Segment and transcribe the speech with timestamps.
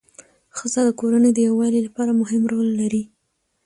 [0.57, 3.03] ښځه د کورنۍ د یووالي لپاره مهم رول لري